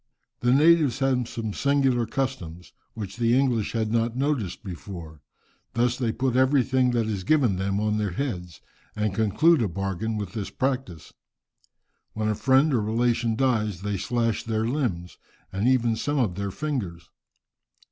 The 0.39 0.51
natives 0.51 0.97
have 0.97 1.29
some 1.29 1.53
singular 1.53 2.07
customs, 2.07 2.73
which 2.95 3.17
the 3.17 3.37
English 3.39 3.73
had 3.73 3.91
not 3.91 4.15
noticed 4.17 4.63
before. 4.63 5.21
Thus 5.75 5.95
they 5.95 6.11
put 6.11 6.35
everything 6.35 6.89
that 6.93 7.05
is 7.05 7.23
given 7.23 7.57
them 7.57 7.79
on 7.79 7.99
their 7.99 8.09
heads, 8.13 8.61
and 8.95 9.13
conclude 9.13 9.61
a 9.61 9.67
bargain 9.67 10.17
with 10.17 10.33
this 10.33 10.49
practice. 10.49 11.13
When 12.13 12.29
a 12.29 12.33
friend 12.33 12.73
or 12.73 12.81
relation 12.81 13.35
dies, 13.35 13.83
they 13.83 13.97
slash 13.97 14.41
their 14.41 14.65
limbs, 14.67 15.19
and 15.53 15.67
even 15.67 15.95
some 15.95 16.17
of 16.17 16.33
their 16.33 16.49
fingers. 16.49 17.11